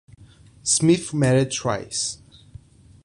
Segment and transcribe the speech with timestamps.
[0.63, 2.17] Smith married twice.